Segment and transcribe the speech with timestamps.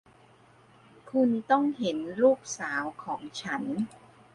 [1.09, 3.63] คุณต้องเห็นลูกสาวของฉัน